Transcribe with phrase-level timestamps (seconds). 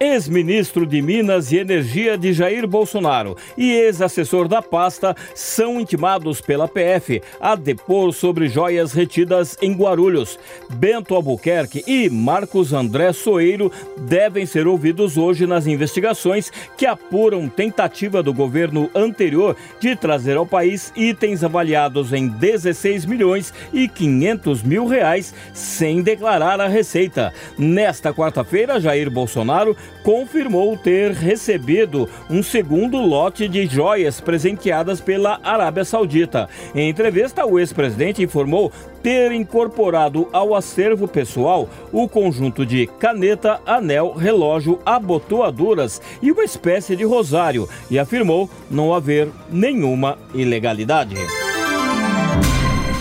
[0.00, 6.68] Ex-ministro de Minas e Energia de Jair Bolsonaro e ex-assessor da pasta são intimados pela
[6.68, 10.38] PF a depor sobre joias retidas em Guarulhos.
[10.70, 18.22] Bento Albuquerque e Marcos André Soeiro devem ser ouvidos hoje nas investigações que apuram tentativa
[18.22, 24.86] do governo anterior de trazer ao país itens avaliados em 16 milhões e 500 mil
[24.86, 27.32] reais sem declarar a receita.
[27.58, 35.84] Nesta quarta-feira, Jair Bolsonaro confirmou ter recebido um segundo lote de joias presenteadas pela Arábia
[35.84, 36.48] Saudita.
[36.74, 44.12] Em entrevista, o ex-presidente informou ter incorporado ao acervo pessoal o conjunto de caneta, anel,
[44.12, 51.16] relógio, abotoaduras e uma espécie de rosário e afirmou não haver nenhuma ilegalidade.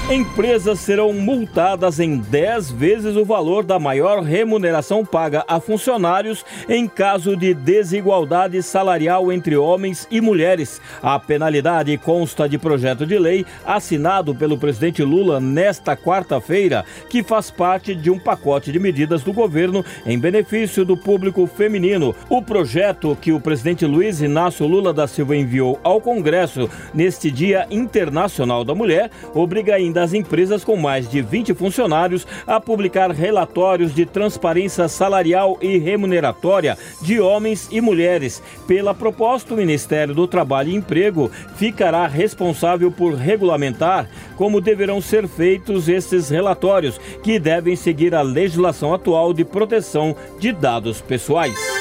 [0.09, 6.87] Empresas serão multadas em 10 vezes o valor da maior remuneração paga a funcionários em
[6.87, 10.79] caso de desigualdade salarial entre homens e mulheres.
[11.03, 17.51] A penalidade consta de projeto de lei assinado pelo presidente Lula nesta quarta-feira, que faz
[17.51, 22.15] parte de um pacote de medidas do governo em benefício do público feminino.
[22.29, 27.67] O projeto que o presidente Luiz Inácio Lula da Silva enviou ao Congresso neste Dia
[27.69, 33.95] Internacional da Mulher obriga ainda das empresas com mais de 20 funcionários a publicar relatórios
[33.95, 38.43] de transparência salarial e remuneratória de homens e mulheres.
[38.67, 45.27] Pela proposta, o Ministério do Trabalho e Emprego ficará responsável por regulamentar como deverão ser
[45.27, 51.76] feitos esses relatórios, que devem seguir a legislação atual de proteção de dados pessoais.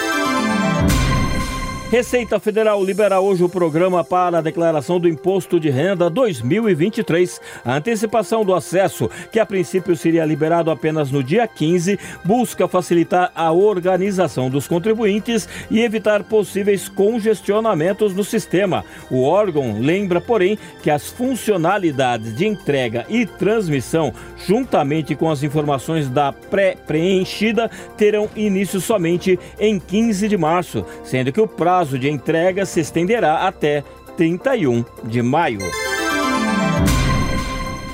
[1.89, 7.41] Receita Federal libera hoje o programa para a declaração do Imposto de Renda 2023.
[7.65, 13.31] A antecipação do acesso, que a princípio seria liberado apenas no dia 15, busca facilitar
[13.37, 18.85] a organização dos contribuintes e evitar possíveis congestionamentos no sistema.
[19.09, 24.13] O órgão lembra, porém, que as funcionalidades de entrega e transmissão,
[24.45, 31.41] juntamente com as informações da pré-preenchida, terão início somente em 15 de março, sendo que
[31.41, 33.85] o prazo prazo de entrega se estenderá até
[34.17, 35.59] 31 de maio.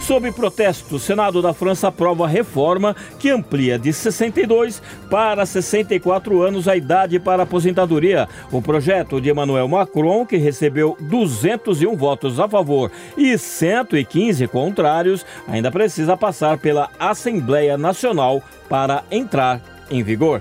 [0.03, 6.69] Sob protesto, o Senado da França aprova reforma que amplia de 62 para 64 anos
[6.69, 8.29] a idade para aposentadoria.
[8.53, 15.73] O projeto de Emmanuel Macron, que recebeu 201 votos a favor e 115 contrários, ainda
[15.73, 19.61] precisa passar pela Assembleia Nacional para entrar
[19.91, 20.41] em vigor.